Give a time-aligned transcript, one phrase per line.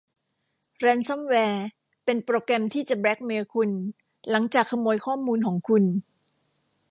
[0.79, 1.65] แรนซัมแวร์
[2.05, 3.69] เป็นโปรแกรมที่จะแบลค์เมล์คุณ
[4.29, 5.83] หลังจากขโมยข้อมูลของคุณ